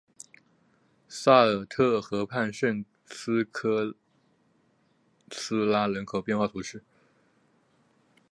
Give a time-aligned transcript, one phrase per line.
[1.07, 3.85] 萨尔特河畔圣斯科
[5.31, 6.83] 拉斯人口变化图示